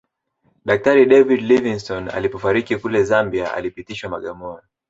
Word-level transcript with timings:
Daktari 0.65 1.09
David 1.09 1.41
Livingstone 1.51 2.09
alipofariki 2.11 2.77
kule 2.77 3.03
Zambia 3.03 3.53
alipitishwa 3.53 4.09
Bagamoyo 4.09 4.61